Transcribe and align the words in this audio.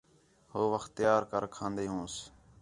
ہو 0.51 0.61
وخت 0.73 0.89
تیار 0.97 1.23
کر 1.31 1.43
کھان٘دے 1.55 1.85
ہونس 1.91 2.15